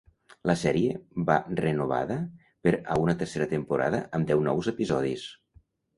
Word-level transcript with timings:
La 0.49 0.53
sèrie 0.59 0.93
va 1.27 1.35
renovada 1.59 2.17
per 2.67 2.73
a 2.95 2.97
una 3.03 3.15
tercera 3.21 3.49
temporada, 3.55 4.01
amb 4.19 4.33
deu 4.33 4.43
nous 4.49 4.71
episodis. 4.73 5.29